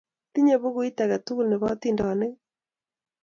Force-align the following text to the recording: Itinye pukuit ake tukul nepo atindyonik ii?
Itinye 0.29 0.55
pukuit 0.61 0.97
ake 1.03 1.17
tukul 1.25 1.47
nepo 1.49 1.65
atindyonik 1.73 2.33
ii? 2.35 2.39